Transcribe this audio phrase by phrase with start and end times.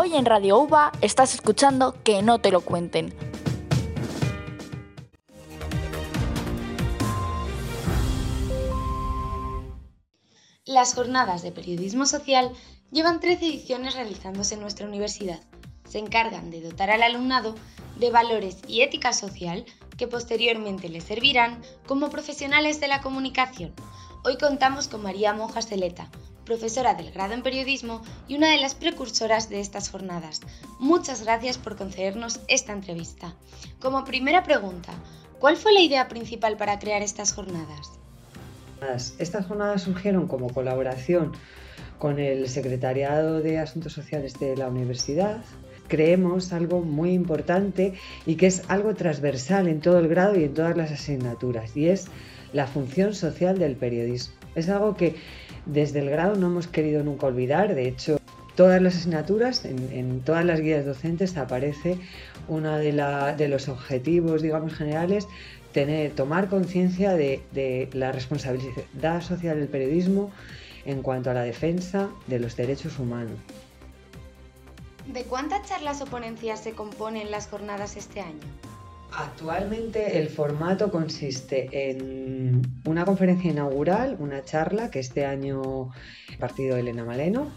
[0.00, 3.12] Hoy en Radio UBA estás escuchando Que no te lo cuenten.
[10.64, 12.52] Las jornadas de periodismo social
[12.92, 15.40] llevan 13 ediciones realizándose en nuestra universidad.
[15.88, 17.56] Se encargan de dotar al alumnado
[17.98, 19.64] de valores y ética social
[19.96, 23.74] que posteriormente les servirán como profesionales de la comunicación.
[24.24, 26.08] Hoy contamos con María Monja Celeta,
[26.48, 30.40] profesora del grado en periodismo y una de las precursoras de estas jornadas.
[30.80, 33.34] Muchas gracias por concedernos esta entrevista.
[33.80, 34.92] Como primera pregunta,
[35.38, 37.92] ¿cuál fue la idea principal para crear estas jornadas?
[39.18, 41.32] Estas jornadas surgieron como colaboración
[41.98, 45.44] con el Secretariado de Asuntos Sociales de la Universidad.
[45.86, 47.92] Creemos algo muy importante
[48.24, 51.88] y que es algo transversal en todo el grado y en todas las asignaturas, y
[51.88, 52.06] es
[52.54, 54.34] la función social del periodismo.
[54.54, 55.14] Es algo que
[55.68, 58.20] desde el grado no hemos querido nunca olvidar, de hecho,
[58.56, 61.96] todas las asignaturas, en, todas las guías docentes aparece
[62.48, 62.92] uno de,
[63.36, 65.28] de los objetivos, digamos, generales
[65.72, 70.30] tener, tomar conciencia de, la responsabilidad social del periodismo
[70.84, 73.38] en cuanto a la defensa de los derechos humanos.
[75.06, 78.40] ¿De cuántas charlas o ponencias se componen las jornadas este año?
[79.12, 85.90] Actualmente el formato consiste en una conferencia inaugural, una charla que este año
[86.34, 87.50] ha partido Elena Maleno,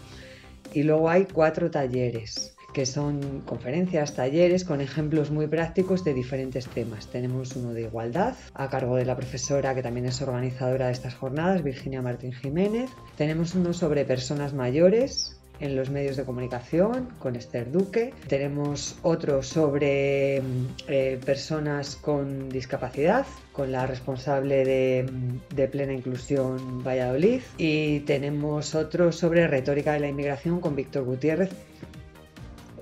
[0.72, 6.66] y luego hay cuatro talleres que son conferencias, talleres con ejemplos muy prácticos de diferentes
[6.68, 7.06] temas.
[7.08, 11.14] Tenemos uno de igualdad a cargo de la profesora que también es organizadora de estas
[11.14, 12.90] jornadas, Virginia Martín Jiménez.
[13.16, 18.12] Tenemos uno sobre personas mayores en los medios de comunicación con Esther Duque.
[18.28, 20.42] Tenemos otro sobre
[20.88, 25.06] eh, personas con discapacidad con la responsable de,
[25.54, 31.50] de, Plena Inclusión Valladolid y tenemos otro sobre retórica de la inmigración con Víctor Gutiérrez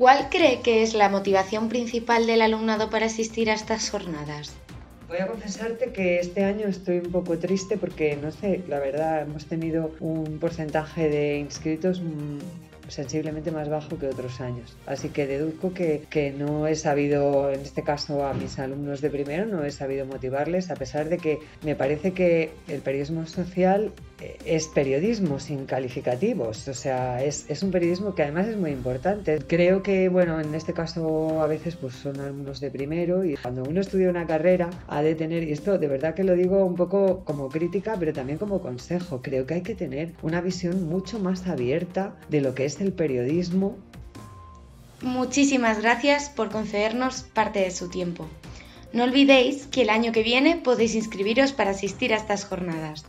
[0.01, 4.55] ¿Cuál cree que es la motivación principal del alumnado para asistir a estas jornadas?
[5.09, 9.21] Voy a confesarte que este año estoy un poco triste porque, no sé, la verdad,
[9.21, 12.01] hemos tenido un porcentaje de inscritos
[12.91, 14.77] sensiblemente más bajo que otros años.
[14.87, 19.11] Así que deduzco que, que, no he sabido, en este caso a mis alumnos de
[19.11, 23.93] primero, no he sabido motivarles, a pesar de que me parece que el periodismo social
[24.45, 29.39] es periodismo sin calificativos, o sea, es, es, un periodismo que además es muy importante.
[29.47, 33.63] Creo que, bueno, en este caso a veces pues son alumnos de primero y cuando
[33.63, 36.75] uno estudia una carrera ha de tener, y esto de verdad que lo digo un
[36.75, 41.19] poco como crítica, pero también como consejo, creo que hay que tener una visión mucho
[41.19, 43.77] más abierta de lo que es el periodismo.
[45.03, 48.27] Muchísimas gracias por concedernos parte de su tiempo.
[48.93, 53.05] No olvidéis que el año que viene podéis inscribiros para asistir a estas jornadas.